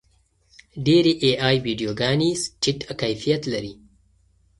ډېرې 0.85 1.13
اې 1.23 1.31
ای 1.47 1.55
ویډیوګانې 1.65 2.31
ټیټ 2.61 2.79
کیفیت 3.01 3.41
لري. 3.53 3.73